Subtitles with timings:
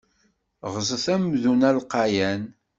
[0.73, 2.43] Ɣzet amdun alqayan.